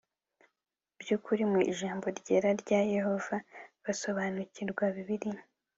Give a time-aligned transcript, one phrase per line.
[0.99, 3.35] by ukuri mw Ijambo Ryera rya Yehova
[3.83, 5.43] basobanukirwa Bibiliya